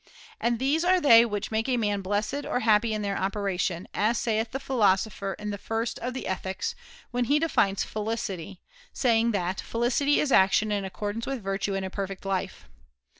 [0.39, 4.17] And these are they which make a man blessed or happy in their operation, as
[4.17, 6.73] saith the Philosopher in the first of the Ethics,
[7.11, 11.91] when he defines felicity, saying that' felicity is action in accordance with virtue in a
[11.91, 12.65] perfect life.'